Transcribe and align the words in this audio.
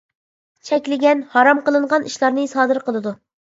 چەكلىگەن، 0.69 1.21
ھارام 1.35 1.63
قىلىنغان 1.69 2.11
ئىشلارنى 2.11 2.51
سادىر 2.59 2.85
قىلىدۇ. 2.91 3.19